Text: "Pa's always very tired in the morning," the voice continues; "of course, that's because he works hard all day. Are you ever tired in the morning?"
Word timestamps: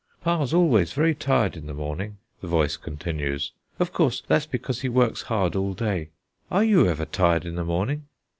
"Pa's 0.19 0.51
always 0.51 0.93
very 0.93 1.13
tired 1.13 1.55
in 1.55 1.67
the 1.67 1.75
morning," 1.75 2.17
the 2.39 2.47
voice 2.47 2.75
continues; 2.75 3.51
"of 3.77 3.93
course, 3.93 4.23
that's 4.25 4.47
because 4.47 4.81
he 4.81 4.89
works 4.89 5.21
hard 5.29 5.55
all 5.55 5.75
day. 5.75 6.09
Are 6.49 6.63
you 6.63 6.87
ever 6.87 7.05
tired 7.05 7.45
in 7.45 7.53
the 7.53 7.63
morning?" 7.63 8.07